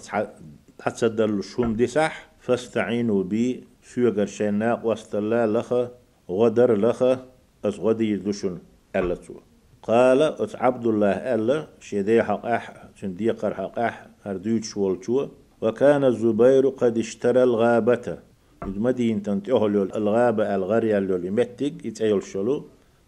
حتصدر 0.81 1.41
شوم 1.41 1.77
دي 1.77 1.87
صح؟ 1.87 2.31
فاستعينوا 2.41 3.23
بي 3.23 3.65
شو 3.83 4.01
يقر 4.01 4.27
شيناق 4.27 4.87
واستلا 4.87 5.47
لخا 5.47 5.91
غدر 6.31 6.77
لخا 6.77 7.27
أس 7.65 7.79
غدي 7.79 8.11
يدوشن 8.13 8.59
ألتو 8.97 9.35
قال 9.83 10.23
أت 10.23 10.57
عبد 10.57 10.87
الله 10.87 11.35
ألا 11.35 11.67
شدي 11.81 12.23
حق 12.23 12.47
أح 12.47 12.85
شندي 12.95 13.31
قر 13.31 13.55
حق 13.55 13.79
أح 13.79 14.08
هردوت 14.25 14.65
شولتو 14.65 15.29
وكان 15.61 16.05
الزبير 16.05 16.69
قد 16.69 16.99
اشترى 16.99 17.43
الغابة. 17.43 18.19
مدين 18.67 19.23
تنت 19.23 19.49
أهل 19.49 19.77
الغابة 19.97 20.55
الغرية 20.55 20.99
اللي 20.99 21.31
متج 21.31 21.85
يتأيل 21.87 22.23
شلو. 22.23 22.65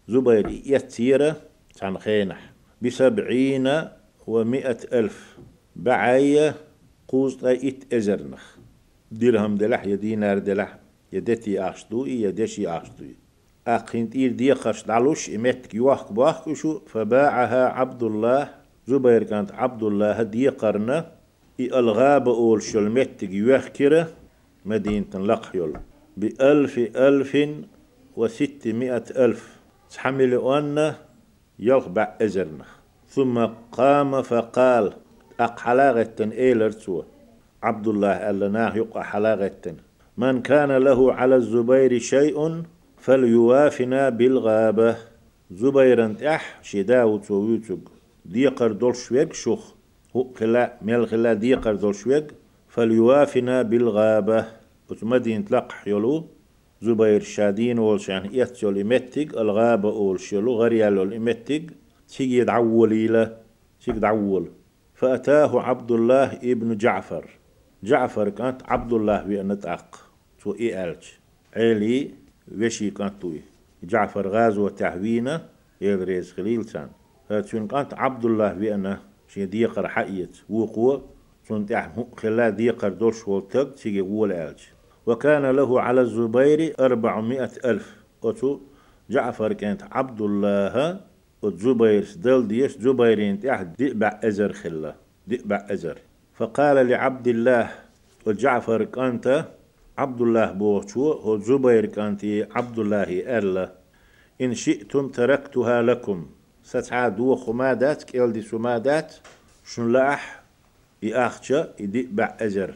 زبير 0.07 0.49
يتيرة 0.65 1.35
عن 1.81 1.97
خينح. 1.97 2.53
بسبعين 2.81 3.81
ومئة 4.27 4.77
ألف. 4.93 5.37
بعية 5.75 6.55
قوز 7.07 7.45
إت 7.45 7.93
أزرنخ 7.93 8.43
درهم 9.11 9.55
دلح 9.55 9.85
يا 9.85 9.95
دينار 9.95 10.37
دلح. 10.37 10.79
يدتي 11.13 11.69
أشتو 11.69 12.05
يدشي 12.05 12.67
أشتو 12.69 13.05
أخين 13.67 14.09
تير 14.09 14.31
دي 14.31 14.55
خرش 14.55 14.83
دعلوش 14.83 15.29
إمتك 15.29 15.73
يوحك 15.73 16.11
بوحك 16.11 16.53
شو 16.53 16.79
فباعها 16.79 17.65
عبد 17.65 18.03
الله 18.03 18.60
زبير 18.91 19.23
كانت 19.23 19.51
عبد 19.51 19.83
الله 19.83 20.23
دي 20.23 20.49
قرنه 20.49 21.05
الغابة 21.59 22.31
أول 22.31 22.61
شلمتك 22.61 23.31
يوحكره 23.31 24.07
مدينة 24.65 25.13
لقحيول 25.15 25.73
بألف 26.17 26.77
ألف 26.77 27.37
وستمائة 28.17 29.03
ألف 29.25 29.59
تحمل 29.89 30.33
أن 30.33 30.93
يغبع 31.59 32.15
أزرنا 32.21 32.65
ثم 33.07 33.45
قام 33.71 34.21
فقال 34.21 34.93
أقحلاغة 35.39 36.15
إيلرتو 36.19 37.03
عبد 37.63 37.87
الله 37.87 38.29
ألناه 38.29 38.75
يقع 38.77 39.01
حلاغة 39.01 39.75
من 40.17 40.41
كان 40.41 40.71
له 40.71 41.13
على 41.13 41.35
الزبير 41.35 41.99
شيء 41.99 42.63
فليوافنا 42.97 44.09
بالغابة 44.09 44.95
زبيرا 45.51 46.15
أح 46.23 46.59
شداو 46.63 47.17
تويتوغ 47.17 47.90
ديقر 48.25 48.71
دول 48.71 48.95
شويق 48.95 49.33
شوخ. 49.33 49.73
هو 50.15 50.33
خلا 50.33 50.77
ميل 50.81 51.07
خلا 51.07 51.33
ديقر 51.33 51.75
دول 51.75 51.95
شويق 51.95 52.33
فليوافنا 52.67 53.61
بالغابة. 53.61 54.45
وتمدين 54.89 55.45
تلقح 55.45 55.87
يلو 55.87 56.27
زبير 56.81 57.21
شادين 57.21 57.79
والشان 57.79 58.29
يتسول 58.31 58.79
إمتق 58.79 59.39
الغابة 59.39 59.89
والشلو 59.89 60.53
غريال 60.53 60.99
الإمتق 60.99 61.61
تيجي 62.07 62.37
يدعول 62.37 62.93
إلى 62.93 63.37
تيجي 63.85 63.97
يدعول. 63.97 64.51
فأتاه 64.93 65.61
عبد 65.61 65.91
الله 65.91 66.33
ابن 66.33 66.77
جعفر. 66.77 67.29
جعفر 67.83 68.29
كانت 68.29 68.61
عبد 68.65 68.93
الله 68.93 69.23
بأن 69.23 69.59
تأق 69.59 70.09
تو 70.43 70.53
إيالج. 70.53 71.03
علي 71.55 72.11
وشي 72.57 72.91
كانت 72.91 73.21
توي. 73.21 73.41
جعفر 73.83 74.27
غازو 74.27 74.67
تحوينة 74.67 75.45
يدريز 75.81 76.31
خليل 76.31 76.65
سان 76.65 76.89
هاتشون 77.31 77.67
كانت 77.67 77.93
عبد 77.93 78.25
الله 78.25 78.53
بأن 78.53 78.97
شي 79.27 79.45
ديقر 79.45 79.87
حقيت 79.87 80.37
وقوة 80.49 81.01
سنت 81.47 81.89
خلا 82.17 82.49
ديقر 82.49 82.89
دوش 82.89 83.27
والتق 83.27 83.75
تيجي 83.75 84.01
قول 84.01 84.31
ألج 84.31 84.59
وكان 85.05 85.45
له 85.45 85.81
على 85.81 86.01
الزبير 86.01 86.73
أربعمائة 86.79 87.51
ألف. 87.65 87.95
أتو 88.23 88.59
جعفر 89.09 89.53
كانت 89.53 89.83
عبد 89.91 90.21
الله 90.21 90.99
والزبير 91.41 92.05
دل 92.15 92.47
ديش 92.47 92.77
زبيرين 92.77 93.39
تحت 93.39 93.65
دئبع 93.79 94.19
أزر 94.23 94.53
خلا 94.53 94.95
دئبع 95.27 95.67
أزر. 95.69 95.97
فقال 96.33 96.87
لعبد 96.87 97.27
الله 97.27 97.69
وجعفر 98.25 98.83
كانت 98.83 99.45
عبد 99.97 100.21
الله 100.21 100.51
بوشو 100.51 101.11
هو 101.11 101.37
زبير 101.37 101.85
كانت 101.85 102.25
عبد 102.55 102.79
الله 102.79 103.37
ألا 103.37 103.71
إن 104.41 104.53
شئتم 104.53 105.07
تركتها 105.07 105.81
لكم. 105.81 106.29
ستعا 106.63 107.09
دو 107.09 107.35
خمادات 107.35 108.03
كيل 108.03 108.33
دي 108.33 108.41
سمادات 108.41 109.15
شن 109.65 109.91
لأح 109.91 110.41
يأخشى 111.03 111.63
يدي 111.79 112.09
بع 112.11 112.35
أجر 112.39 112.73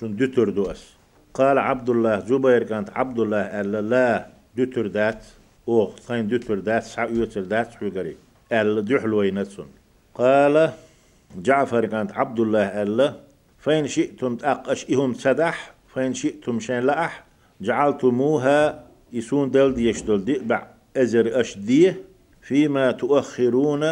شن 0.00 0.16
دتر 0.16 0.48
دوس 0.48 0.96
قال 1.34 1.58
عبد 1.58 1.90
الله 1.90 2.18
زبير 2.18 2.62
كانت 2.62 2.90
عبد 2.90 3.18
الله 3.18 3.60
ألا 3.60 3.80
لا 3.80 4.26
دتر 4.56 4.86
دات 4.86 5.24
أوه 5.68 5.94
ثين 5.96 6.28
دتر 6.28 6.58
دات 6.58 6.82
سع 6.82 7.04
يوتر 7.04 7.40
دات 7.40 7.74
حقري 7.74 8.16
ألا 8.52 8.80
دحل 8.80 9.14
وينتسن 9.14 9.66
قال 10.14 10.72
جعفر 11.36 11.86
كانت 11.86 12.12
عبد 12.12 12.40
الله 12.40 12.82
ألا 12.82 13.14
فإن 13.58 13.86
شئتم 13.86 14.36
تأقش 14.36 14.90
إهم 14.90 15.14
سدح 15.14 15.74
فإن 15.94 16.14
شئتم 16.14 16.60
شين 16.60 16.80
لأح 16.80 17.24
جعلتموها 17.60 18.84
يسون 19.12 19.50
دل 19.50 19.74
ديش 19.74 20.02
دل 20.02 20.24
دي 20.24 20.38
بع 20.38 20.66
أزر 20.96 21.40
أشديه 21.40 22.00
فيما 22.46 22.92
تؤخرون 22.92 23.82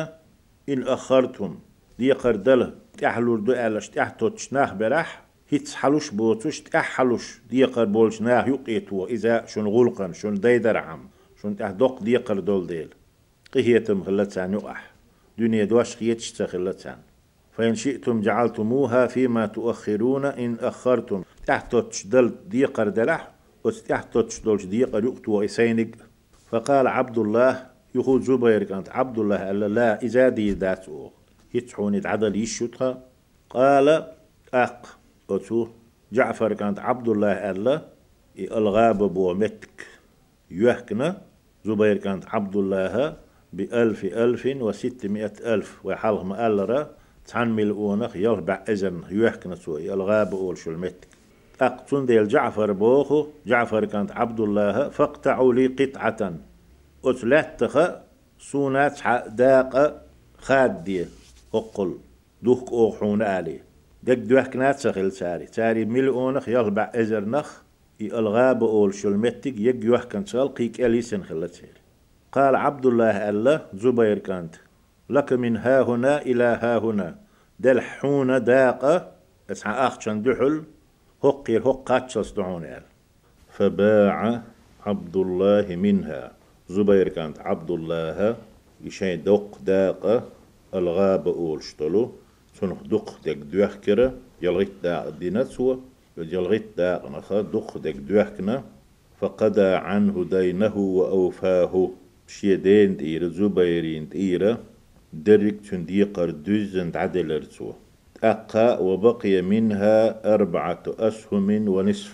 إن 0.69 0.83
أخرتم. 0.83 1.59
دي 1.99 2.13
قردل 2.13 2.75
تحلور 2.99 3.41
دو 3.41 3.53
ألش 3.53 3.89
تحتوتش 3.89 4.53
ناخ 4.53 4.75
برح 4.75 5.25
هيتس 5.49 5.75
حلوش 5.75 6.11
بوتوش 6.11 6.61
تحلوش 6.61 7.39
دي 7.51 7.65
قربولش 7.65 8.23
ناخ 8.23 8.49
يقيتو 8.49 9.07
إذا 9.07 9.47
شون 9.47 9.67
غلقن 9.67 10.13
شون 10.13 10.41
ديدر 10.41 10.77
عم 10.77 11.09
شون 11.43 11.57
تحدق 11.57 12.03
دي 12.03 12.17
قردول 12.17 12.67
ديل. 12.67 12.89
قهيتم 13.55 14.03
غلتان 14.03 14.53
يقح 14.53 14.91
دنيا 15.39 15.65
دوش 15.65 15.97
خيتش 15.97 16.33
تخلتان 16.33 16.99
فإن 17.53 17.75
شئتم 17.75 18.21
جعلتموها 18.21 19.07
فيما 19.07 19.47
تؤخرون 19.47 20.25
إن 20.25 20.57
أخرتم. 20.61 21.23
تحتوتش 21.47 22.07
دل 22.07 22.35
دي 22.49 22.65
قردلح 22.65 23.31
وتحتوتش 23.65 24.41
دولش 24.41 24.65
دي 24.65 24.85
قريقتو 24.85 25.45
إسينك 25.45 25.97
فقال 26.51 26.87
عبد 26.87 27.19
الله 27.19 27.74
يخو 27.95 28.19
زبير 28.19 28.63
كانت 28.63 28.89
عبد 28.89 29.19
الله 29.19 29.51
ألا 29.51 29.69
لا 29.69 30.03
إذا 30.03 30.29
دي 30.29 30.53
ذات 30.53 30.89
أو 30.89 31.11
يتحوني 31.55 32.01
تعدل 32.01 32.37
يشوتها 32.37 33.03
قال 33.51 33.89
أق. 34.55 34.87
أتو 35.31 35.69
جعفر 36.13 36.53
كانت 36.53 36.79
عبد 36.79 37.09
الله 37.09 37.51
ألا 37.51 37.83
الغاب 38.39 38.99
بو 38.99 39.35
متك 39.35 39.87
يحكنا 40.51 41.23
زبير 41.65 41.97
كانت 41.97 42.25
عبد 42.29 42.57
الله 42.57 43.17
بألف 43.53 44.05
ألف 44.05 44.47
وستمائة 44.47 45.55
ألف. 45.55 45.87
وحالهم 45.87 46.33
ألرا 46.33 46.91
تحن 47.27 47.49
ملؤونخ 47.49 48.17
يلبع 48.17 48.65
إذن 48.69 49.03
يحكنا 49.11 49.55
سوى 49.55 49.93
الغاب 49.93 50.35
أول 50.35 50.59
شو 50.59 50.71
المتك 50.71 51.09
أقتن 51.61 52.07
ديل 52.07 52.29
جعفر 52.29 52.73
بوخو. 52.73 53.27
جعفر 53.47 53.85
كانت 53.85 54.13
عبد 54.13 54.41
الله 54.41 54.89
فاقطعوا 54.89 55.55
لي 55.55 55.67
قطعة. 55.67 56.35
أتلاتخ 57.05 57.91
سونات 58.39 59.01
داق 59.29 60.03
خادية 60.39 61.09
أقل. 61.55 61.99
دوك 62.43 62.73
أوحون 62.73 63.23
آلي. 63.23 63.61
دك 64.03 64.19
دوك 64.19 64.57
نات 64.57 64.79
سخيل 64.79 65.13
ساري 65.13 65.47
ساري 65.47 65.85
ملؤونخ 65.85 66.49
يلبع 66.49 66.93
إزرنخ. 66.95 67.51
الغاب 68.01 68.65
أول 68.65 68.95
شلمتك. 68.95 69.55
يك 69.59 69.85
يوحكن 69.85 70.27
سال 70.27 70.55
قيك 70.55 70.81
أليسن 70.81 71.23
خلت 71.23 71.55
سير 71.55 71.77
قال 72.33 72.57
عبد 72.57 72.87
الله 72.87 73.29
الله 73.29 73.67
زبير 73.75 74.19
كانت. 74.19 74.55
لك 75.11 75.33
من 75.33 75.57
ها 75.57 75.83
هنا 75.83 76.23
إلى 76.23 76.45
ها 76.45 76.79
هنا. 76.79 77.17
دلحون 77.61 78.45
داق. 78.45 79.15
اسعى 79.51 79.87
أخشن 79.87 80.23
دحل. 80.23 80.63
هقير 81.25 81.63
هقاتشلس 81.69 82.33
دعون 82.33 82.67
فباع 83.51 84.43
عبد 84.87 85.17
الله 85.17 85.77
منها. 85.77 86.33
زبير 86.75 87.09
كانت 87.09 87.39
عبد 87.39 87.71
الله 87.71 88.37
يشين 88.85 89.23
دق 89.23 89.59
داقة 89.67 90.17
الغاب 90.75 91.25
أول 91.29 91.63
شتلو 91.63 92.03
سنخ 92.59 92.81
دق 92.93 93.09
دق 93.27 93.41
دوحكرة 93.53 94.09
يلغيت 94.43 94.73
داق 94.83 95.09
دينتسوة 95.09 95.75
يلغيت 96.19 96.67
داق 96.77 97.03
نخا 97.11 97.41
دق 97.41 97.79
دق 97.79 97.97
دوحكنا 98.09 98.57
فقضى 99.21 99.71
عنه 99.89 100.25
دينه 100.25 100.77
وأوفاه. 100.77 101.91
شيدين 102.27 102.97
دير 102.97 103.29
زبيرين 103.29 104.09
دير 104.09 104.57
درك 105.13 105.57
تنديقر 105.71 106.31
دوزن 106.31 106.91
عدل 106.95 107.43
رسوه 107.43 107.75
أقا 108.25 108.79
وبقي 108.79 109.43
منها 109.43 109.97
أربعة 110.35 110.83
أسهم 110.99 111.69
ونصف. 111.69 112.13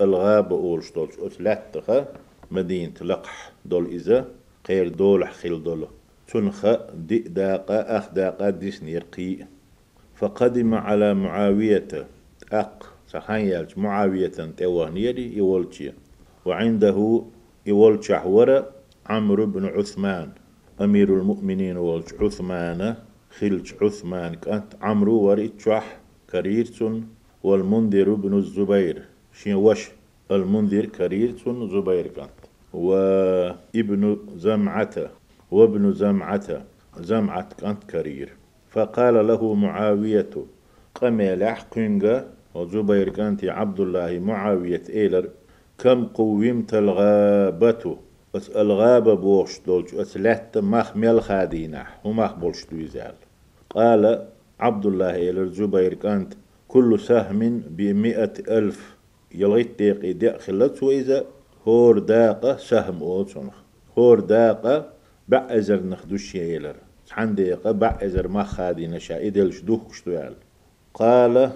الغاب 0.00 0.52
أول 0.52 0.84
شتولش 0.84 1.14
أتلاتخا 1.18 2.06
مدينة 2.50 2.94
لقح 3.00 3.52
دول 3.64 3.86
إذا 3.86 4.28
غير 4.68 4.88
دول 4.88 5.28
خيل 5.28 5.62
دول 5.62 5.88
تنخى 6.28 6.78
دي 6.94 7.18
داقا 7.18 7.98
أخ 7.98 8.08
داقا 8.12 8.50
ديسني 8.50 8.98
رقي 8.98 9.36
فقدم 10.14 10.74
على 10.74 11.14
معاوية 11.14 11.88
أق 12.52 12.94
صحان 13.08 13.40
يالج 13.40 13.78
معاوية 13.78 14.32
توهنيري 14.56 15.36
يولتي 15.36 15.92
وعنده 16.46 17.22
يولتش 17.66 18.12
حورة 18.12 18.70
عمرو 19.06 19.46
بن 19.46 19.64
عثمان. 19.64 20.28
أمير 20.80 21.08
المؤمنين 21.08 21.76
ولج 21.76 22.08
عثمان 22.20 22.94
خلج 23.38 23.72
عثمان 23.82 24.34
كأنت 24.34 24.74
عمرو 24.80 25.14
وريتشح 25.20 26.00
كريرتون 26.30 27.08
والمنذر 27.42 28.14
بن 28.14 28.38
الزبير. 28.38 29.04
شين 29.32 29.54
وش؟ 29.54 29.88
المنذر 30.30 30.86
كريرتون 30.86 31.70
زبير 31.70 32.06
كأنت. 32.06 32.37
وابن 32.72 34.18
زمعة 34.36 34.94
وابن 35.50 35.92
زمعة 35.92 36.64
زمعة 37.00 37.48
كانت 37.60 37.84
كرير. 37.84 38.32
فقال 38.70 39.26
له 39.26 39.54
معاوية 39.54 40.30
قميلح 40.94 41.62
قنقة 41.62 42.26
وزبير 42.54 43.08
كانت 43.08 43.44
عبد 43.44 43.80
الله 43.80 44.18
معاوية 44.18 44.82
إيلر 44.90 45.28
كم 45.78 46.04
قومت 46.04 46.74
الغابة؟ 46.74 47.96
بس 48.34 48.50
الغابة 48.50 49.14
بوش 49.14 49.60
دولش 49.66 49.94
أسلحت 49.94 50.58
مخ 50.58 50.96
ميل 50.96 51.22
خادينح 51.22 52.00
ومخ 52.04 52.32
بولش 52.34 52.64
دويزال. 52.72 53.14
قال 53.70 54.28
عبد 54.60 54.86
الله 54.86 55.14
إيلر 55.14 55.46
زبير 55.46 55.94
كانت 55.94 56.34
كل 56.68 57.00
سهم 57.00 57.62
بمئة 57.68 58.32
ألف 58.58 58.96
يلغيت 59.34 59.78
ديقي 59.78 60.12
داخلت 60.12 60.82
وإذا 60.82 61.24
هور 61.68 61.98
داقة 61.98 62.56
سهم 62.56 63.02
أوتسون 63.02 63.50
هور 63.98 64.20
داقة 64.20 64.86
بعزر 65.28 65.80
نخدوش 65.82 66.34
ييلر 66.34 66.76
حن 67.10 67.34
ديقة 67.34 67.70
بعزر 67.72 68.28
ما 68.28 68.42
خادي 68.42 68.86
نشا. 68.86 69.26
إدلش 69.26 69.60
دوك 69.60 69.94
شتوال 69.94 70.34
قال 70.94 71.50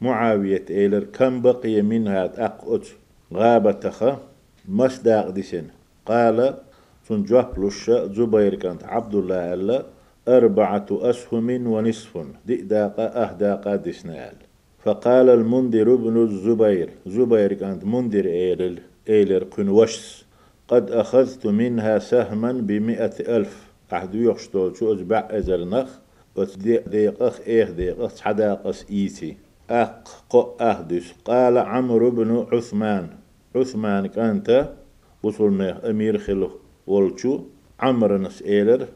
معاوية 0.00 0.64
إيلر 0.70 1.04
كم 1.04 1.42
بقي 1.42 1.82
منها 1.82 2.44
أقوت 2.46 2.86
غابتخ 3.34 3.98
مصداق 4.68 5.30
ديسن 5.30 5.66
قال 6.06 6.54
سن 7.08 7.22
جوابلوش 7.22 7.90
زبير 7.90 8.54
كانت 8.54 8.84
عبد 8.84 9.14
الله 9.14 9.54
ألا 9.54 9.82
أربعة 10.28 10.86
أسهم 10.90 11.66
ونصف. 11.66 12.12
دئداق 12.46 13.00
أهداق 13.00 13.74
ديسنال 13.74 14.36
فقال 14.84 15.28
المنذر 15.28 15.94
بن 15.94 16.22
الزبير. 16.22 16.90
زبير 17.06 17.52
كانت 17.52 17.84
منذر 17.84 18.24
إيلر. 18.24 18.78
إيلر 19.08 19.46
وشس 19.58 20.24
قد 20.68 20.90
أخذت 20.90 21.46
منها 21.46 21.98
سهما 21.98 22.52
بمئة 22.52 23.36
ألف. 23.36 23.74
أحد 23.92 24.14
يخشتول 24.14 24.76
شو 24.76 24.92
أجبع 24.92 25.28
أزرنخ 25.30 25.90
ديقخ 26.86 27.40
إيه 27.40 27.64
ديقخ 27.64 28.20
حداقس 28.20 28.86
إيتي 28.90 29.36
أق 29.70 30.62
أهدس. 30.62 31.12
قال 31.24 31.58
عمرو 31.58 32.10
بن 32.10 32.46
عثمان. 32.52 33.08
عثمان 33.56 34.06
كانت 34.06 34.72
وصلنا 35.22 35.90
أمير 35.90 36.18
خلو 36.18 36.50
ولشو 36.86 37.40
عمرو 37.80 38.18
نس 38.18 38.42
إيلر. 38.42 38.86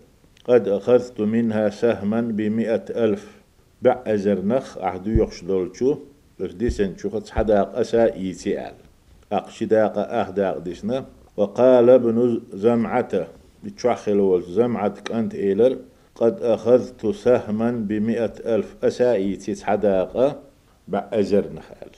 قد 0.44 0.68
أخذت 0.68 1.20
منها 1.20 1.68
سهما 1.70 2.20
بمئة 2.20 2.84
ألف. 3.04 3.42
بع 3.82 4.02
أزرنخ 4.06 4.78
أحد 4.78 5.06
يخشتول 5.06 5.76
شو 5.76 5.96
بس 6.40 6.52
ديسن 6.52 6.96
شو 6.96 7.10
خد 7.10 7.28
حداق 7.28 7.76
أسا 7.78 8.14
إيتي 8.14 8.68
أل. 8.68 8.87
أقشداق 9.32 9.98
أهداق 9.98 10.58
ديشنا. 10.58 11.04
وقال 11.36 11.90
ابن 11.90 12.40
زمعة 12.52 13.26
بتشخل 13.64 14.42
زمعة 14.48 15.00
كأنت 15.00 15.34
إيلر 15.34 15.76
قد 16.14 16.42
أخذت 16.42 17.06
سهما 17.06 17.70
بمئة 17.70 18.32
ألف 18.54 18.76
أسائي 18.84 19.36
تتحداق 19.36 20.42
بأجر 20.88 21.44
نخال. 21.52 21.90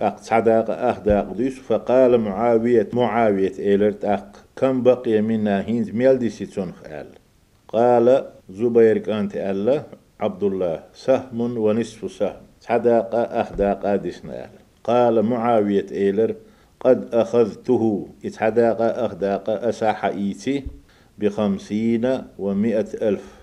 أقصداق 0.00 0.70
أهداق 0.70 1.32
ديش 1.32 1.58
فقال 1.58 2.20
معاوية 2.20 2.88
معاوية 2.92 3.52
إيلر 3.58 3.94
أق 4.04 4.36
كم 4.56 4.82
بقي 4.82 5.20
منا 5.20 5.66
هينز 5.66 5.90
ميل 5.90 6.30
سيتون 6.30 6.72
خال 6.72 7.06
قال 7.68 8.26
زبير 8.50 8.98
كأنت 8.98 9.36
ألا 9.36 9.82
عبد 10.20 10.42
الله 10.42 10.82
سهم 10.94 11.58
ونصف 11.58 12.10
سهم. 12.10 12.42
صداق 12.60 13.14
أهداق 13.14 13.96
ديشنا. 13.96 14.50
قال 14.84 15.22
معاوية 15.22 15.86
إيلر 15.92 16.34
قد 16.80 17.14
أخذته 17.14 18.08
إتحداق 18.24 18.82
أخداق 18.82 19.50
أساح 19.50 20.04
إيتي 20.04 20.64
بخمسين 21.18 22.22
ومئة 22.38 23.08
ألف. 23.08 23.34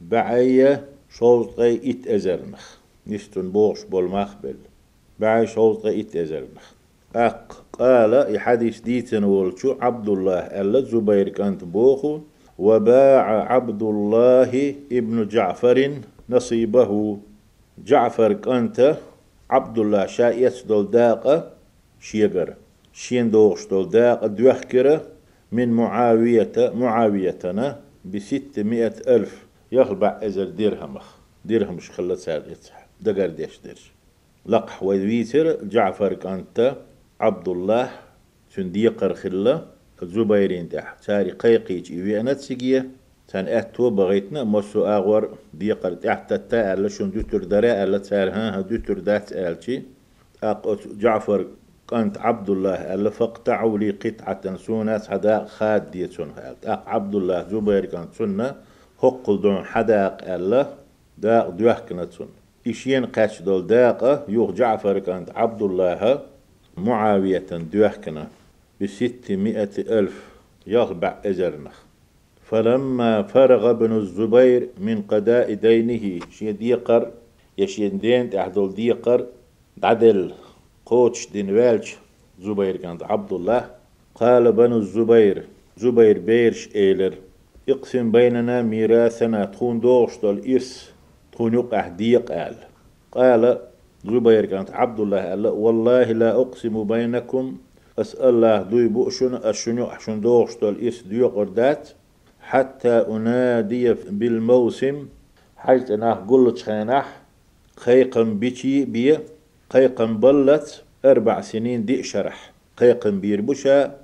بعي 0.00 0.78
شوطي 1.10 1.90
إت 1.90 2.06
أزرنخ 2.06 2.76
نستن 3.06 3.50
بوش 3.50 3.84
بول 3.84 4.04
مخبل 4.04 4.56
بعي 5.20 5.46
شوطي 5.46 6.00
إت 6.00 6.16
أزرنخ 6.16 6.72
أق 7.16 7.64
قال 7.72 8.34
يحدث 8.34 8.80
ديتن 8.80 9.24
ولشو 9.24 9.76
عبد 9.80 10.08
الله 10.08 10.38
ألا 10.38 10.80
زبير 10.80 11.28
كانت 11.28 11.64
بوخو 11.64 12.20
وباع 12.58 13.52
عبد 13.52 13.82
الله 13.82 14.74
ابن 14.92 15.28
جعفر 15.28 15.92
نصيبه. 16.30 17.18
جعفر 17.86 18.32
كانت 18.32 18.96
عبد 19.50 19.78
الله 19.78 20.06
شايت 20.06 20.66
دول 20.66 20.90
داقة 20.90 21.50
شيغر 22.00 22.54
شين 22.94 23.30
دوغش 23.30 23.66
دول 23.66 23.88
داقة 23.88 24.26
دوخكرة 24.26 25.06
من 25.52 25.68
معاوية 25.68 26.52
معاويتنا 26.56 27.80
بستمائة 28.04 28.94
ألف. 29.08 29.44
يخبع 29.72 30.20
أزر 30.22 30.44
درهم 30.44 30.98
درهم 31.44 31.80
شخلت 31.80 32.18
سادت 32.18 32.72
دقر 33.00 33.26
ديش 33.26 33.60
درش 33.64 33.92
لقح 34.46 34.82
ويتر 34.82 35.64
جعفر 35.64 36.12
كانت 36.14 36.76
عبد 37.20 37.48
الله 37.48 37.90
سنديقر 38.54 39.14
خلا 39.14 39.64
زبيرين 40.02 40.68
تح 40.68 40.96
ساري 41.00 41.30
قيقيج 41.30 41.92
إيوانت 41.92 42.38
سيجيه 42.38 42.88
تان 43.28 43.48
أتو 43.48 43.90
بغيتنا 43.90 44.44
مسو 44.44 44.86
آغور 44.86 45.38
ديقر 45.54 45.94
تحت 45.94 46.32
تا 46.32 46.72
الا 46.72 46.88
شون 46.88 47.10
دوتر 47.10 47.44
درا 47.44 47.84
الا 47.84 47.98
تار 47.98 48.30
ها 48.30 48.60
دوتر 48.60 48.98
دات 48.98 49.32
الشي 49.32 49.82
اق 50.42 50.78
جعفر 51.02 51.46
كانت 51.90 52.18
عبد 52.18 52.50
الله 52.50 52.94
الا 52.94 53.10
فقطعوا 53.10 53.78
لي 53.78 53.90
قطعة 53.90 54.56
سونات 54.56 55.06
حدا 55.06 55.44
خاد 55.44 55.90
ديتون 55.90 56.32
اق 56.64 56.88
عبد 56.88 57.14
الله 57.14 57.48
زبير 57.48 57.84
كانت 57.84 58.14
سنة 58.14 58.54
هقل 59.02 59.40
دون 59.40 59.64
حداق 59.64 60.18
ألا. 60.34 60.66
داق 61.18 61.48
دوحكنا 61.48 62.06
سن 62.10 62.26
إشين 62.66 63.06
قاش 63.06 63.42
دول 63.42 63.66
داقة 63.66 64.24
يوغ 64.28 64.52
جعفر 64.52 64.98
كانت 64.98 65.30
عبد 65.36 65.62
الله. 65.62 66.20
معاوية 66.76 67.46
دوحكنا 67.72 68.28
بستمائة 68.80 69.74
ألف. 69.78 70.16
يغبع 70.66 71.18
أزرنخ 71.26 71.76
فلما 72.42 73.22
فرغ 73.22 73.70
ابن 73.70 73.96
الزبير 73.96 74.68
من 74.78 75.02
قضاء 75.02 75.54
دينه. 75.54 76.26
شي 76.30 76.52
ديقر. 76.52 77.10
يشين 77.58 77.98
دين 77.98 78.30
تحدل 78.30 78.74
ديقر. 78.74 79.26
عدل. 79.82 80.34
قوتش 80.86 81.28
دين 81.32 81.50
والش 81.56 81.96
زبير 82.40 82.76
كانت 82.76 83.02
عبد 83.02 83.32
الله 83.32 83.70
قال 84.14 84.52
بنو 84.52 84.76
الزبير 84.76 85.44
زبير 85.76 86.18
بيرش 86.18 86.68
إيلر 86.74 87.14
اقسم 87.68 88.12
بيننا 88.12 88.62
ميراثنا 88.62 89.44
تخون 89.44 89.80
دوش 89.80 90.18
دول 90.22 90.52
إرس 90.52 90.92
تخون 91.32 91.54
يقع 91.54 91.88
ديق 91.88 92.32
قال 92.32 92.56
قال 93.12 93.58
زبير 94.04 94.44
كانت 94.46 94.70
عبد 94.70 95.00
الله 95.00 95.20
قال 95.28 95.46
والله 95.46 96.12
لا 96.12 96.40
أقسم 96.40 96.84
بينكم 96.84 97.56
أسأل 97.98 98.28
الله 98.28 98.62
دوي 98.62 98.88
بؤشن 98.88 99.34
أشنو 99.34 99.84
أحشن 99.86 100.20
دوش 100.20 100.56
دول 100.56 100.84
إرس 100.84 101.02
ديو 101.02 101.28
قردات 101.28 101.88
حتى 102.40 102.88
أنادي 102.88 103.92
بالموسم 103.92 105.06
حيث 105.56 105.90
أنا 105.90 106.14
قلت 106.14 106.58
خيناح 106.62 107.20
خيقم 107.76 108.38
بيتي 108.38 108.84
بي 108.84 109.18
قيقم 109.74 110.16
بلت 110.20 110.82
أربع 111.04 111.40
سنين 111.40 111.84
دي 111.84 112.02
شرح. 112.02 112.52
قيقم 112.76 113.20
بيربوشا 113.20 113.94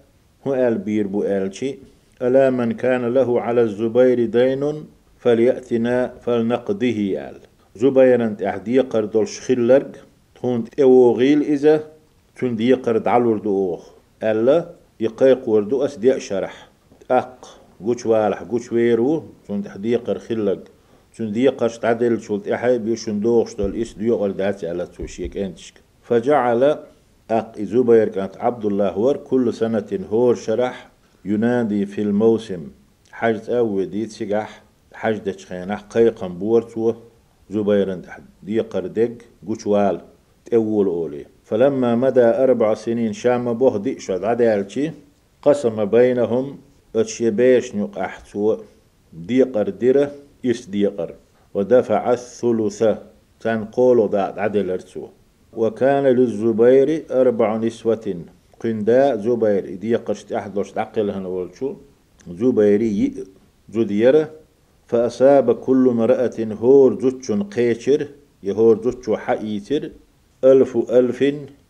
هو 0.46 0.54
آل 0.54 0.78
بيربو 0.78 1.22
آلشي 1.22 1.78
ألا 2.22 2.50
من 2.50 2.72
كان 2.72 3.14
له 3.14 3.40
على 3.40 3.62
الزبير 3.62 4.24
دين 4.24 4.86
فليأتنا 5.18 6.14
فلنقضه 6.22 6.98
آل. 7.28 7.36
أنت 8.22 8.42
أحدي 8.42 8.80
قرد 8.80 9.16
الشخلرق 9.16 9.92
تون 10.42 10.64
أوغيل 10.80 11.42
إذا 11.42 11.84
تون 12.38 12.56
دي 12.56 12.74
قرد 12.74 13.08
علور 13.08 13.42
أوغ. 13.46 13.82
ألا 14.22 14.70
يقيق 15.00 15.48
وردو 15.48 15.84
أس 15.84 15.96
دي 15.98 16.20
شرح. 16.20 16.68
أق 17.10 17.58
قوش 17.84 18.06
والح 18.06 18.42
قوش 18.42 18.72
ويرو 18.72 19.24
شون 19.46 19.62
تحديقر 19.62 20.18
خلق 20.18 20.62
شون 21.20 21.32
ديقش 21.32 21.78
تعدل 21.78 22.20
شولت 22.20 22.48
إحي 22.48 22.78
بيشون 22.78 23.20
دوغش 23.20 23.54
دول 23.54 23.80
إس 23.82 23.92
ديوغر 23.92 24.30
داتي 24.30 24.68
على 24.68 24.86
توشيك 24.86 25.36
أنتشك. 25.36 25.74
فجعل 26.02 26.78
أق 27.30 27.60
زبير 27.60 28.08
كانت 28.08 28.36
عبد 28.36 28.64
الله 28.64 28.98
ور 28.98 29.16
كل 29.16 29.54
سنة 29.54 29.90
هور 30.10 30.34
شرح 30.34 30.90
ينادي 31.24 31.86
في 31.86 32.00
الموسم. 32.02 32.70
حاجة 33.12 33.58
أو 33.58 33.84
ديت 33.84 34.10
سجح 34.10 34.62
حاجة 34.92 35.36
خينح 35.48 35.80
قيقا 35.80 36.28
بورتو 36.28 36.94
زبير 37.50 38.00
ديقر 38.42 38.86
دق 38.86 39.16
قوش 39.46 39.66
وال 39.66 40.00
تأول 40.44 40.86
أولي. 40.86 41.26
فلما 41.44 41.96
مدى 41.96 42.24
أربع 42.24 42.74
سنين 42.74 43.12
شام 43.12 43.52
بوه 43.52 43.78
ديشد 43.78 44.24
عدالتي 44.24 44.92
قسم 45.42 45.84
بينهم 45.84 46.58
اتشي 46.96 47.30
بيش 47.30 47.74
نقحتو 47.74 48.56
ديقر 49.12 49.70
إس 50.46 50.66
ديقر 50.66 51.14
ودفع 51.54 52.12
الثلثة 52.12 53.02
تنقول 53.40 54.10
دا 54.10 54.22
عدل 54.22 54.70
ارتو 54.70 55.08
وكان 55.56 56.04
للزبير 56.06 57.04
أربع 57.10 57.56
نسوة. 57.56 58.24
قندا 58.60 59.16
زبير 59.16 59.74
ديقشت 59.74 60.32
أحدوش 60.32 60.72
تعقلهن 60.72 61.26
والشو 61.26 61.74
زبيري 62.28 63.24
جديرة 63.70 64.30
فأصاب 64.86 65.54
كل 65.54 65.88
امرأة 65.88 66.38
هور 66.62 67.00
زوتش 67.00 67.32
قيشر 67.32 68.08
يهور 68.42 68.82
زوتش 68.82 69.10
حقيتر 69.10 69.90
ألف 70.44 70.76
ألف 70.76 71.20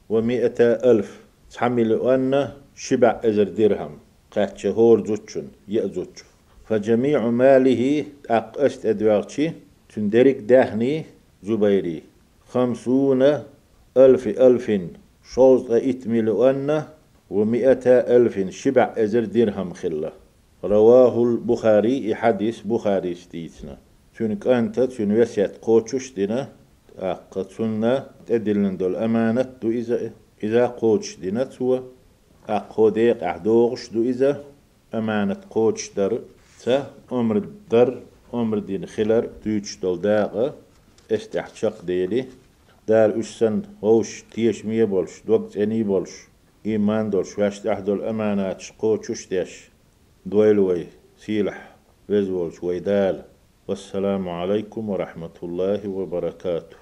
ومئة 0.09 0.61
ألف. 0.61 1.20
تحمل 1.50 1.92
أن 1.92 2.48
شبع 2.74 3.20
أزر 3.24 3.48
درهم. 3.59 3.98
قاتش 4.30 4.66
هور 4.66 5.06
زوتشن 5.06 5.46
يأزوتش 5.68 6.29
فجميع 6.70 7.30
ماله 7.30 8.04
أقست 8.30 8.87
أدواغشي 8.87 9.50
تندرك 9.94 10.37
دهني 10.37 11.04
زبيري. 11.42 12.02
خمسون 12.46 13.22
ألف 13.96 14.28
ألف 14.28 14.66
شوز 15.35 15.70
إتمل 15.70 16.28
أن 16.48 16.83
ومئة 17.30 17.85
ألف 18.16 18.35
شبع 18.50 18.94
أزر 18.96 19.24
درهم 19.24 19.72
خلة. 19.72 20.12
رواه 20.64 21.24
البخاري 21.24 22.14
حديث 22.14 22.61
بخاري 22.61 23.14
ستيتنا 23.14 23.78
تونك 24.18 24.46
أنت 24.46 24.80
تون 24.80 25.20
وسيت 25.20 25.56
قوتش 25.62 26.12
دينا. 26.12 26.48
أقتنا 26.98 28.06
تدلن 28.26 28.76
دول 28.76 28.96
أمانة 28.96 29.48
دو 29.62 29.70
إذا 29.70 30.11
إذا 30.42 30.66
قوتش 30.66 31.16
دينا 31.16 31.44
توا. 31.44 31.78
أقوديق 32.48 33.24
أحدوغش 33.24 33.90
دو 33.90 34.02
إذا. 34.02 34.44
أمانة 34.94 35.40
قوتش 35.50 35.90
در 35.96 36.18
تا 36.64 36.87
عمر 37.11 37.42
در 37.70 37.88
عمر 38.33 38.59
دين 38.59 38.87
خلر 38.87 39.29
دوش 39.44 39.79
دول 39.83 40.01
داغة 40.01 40.55
استحت 41.11 41.55
شق 41.55 41.85
ديلي 41.85 42.25
دار 42.87 43.20
أسن 43.20 43.62
هوش 43.85 44.25
تيش 44.31 44.64
مية 44.64 44.85
بولش 44.85 45.14
دوقت 45.27 45.57
أني 45.57 45.83
بولش 45.83 46.14
إيمان 46.66 47.11
دولش 47.11 47.38
واش 47.38 47.61
تحدول 47.61 48.05
أمانات 48.05 48.61
شقوتش 48.61 49.27
تيش 49.27 49.70
دويلوي 50.27 50.87
سيلح 51.18 51.77
ويزولش 52.09 52.62
ويدال 52.62 53.16
والسلام 53.68 54.29
عليكم 54.29 54.88
ورحمة 54.88 55.37
الله 55.42 55.88
وبركاته 55.88 56.79